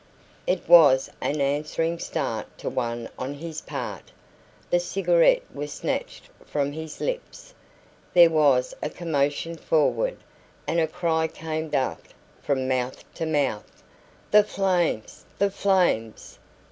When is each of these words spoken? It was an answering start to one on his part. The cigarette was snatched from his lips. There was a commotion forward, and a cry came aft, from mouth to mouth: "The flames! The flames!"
It 0.47 0.67
was 0.67 1.11
an 1.21 1.39
answering 1.41 1.99
start 1.99 2.57
to 2.57 2.71
one 2.71 3.07
on 3.19 3.35
his 3.35 3.61
part. 3.61 4.11
The 4.71 4.79
cigarette 4.79 5.43
was 5.53 5.71
snatched 5.71 6.27
from 6.43 6.71
his 6.71 6.99
lips. 7.01 7.53
There 8.15 8.31
was 8.31 8.73
a 8.81 8.89
commotion 8.89 9.57
forward, 9.57 10.17
and 10.65 10.79
a 10.79 10.87
cry 10.87 11.27
came 11.27 11.69
aft, 11.75 12.15
from 12.41 12.67
mouth 12.67 13.03
to 13.13 13.27
mouth: 13.27 13.83
"The 14.31 14.43
flames! 14.43 15.23
The 15.37 15.51
flames!" 15.51 16.39